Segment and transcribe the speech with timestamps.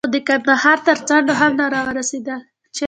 [0.05, 2.41] خو د کندهار تر څنډو هم نه را ورسېدل.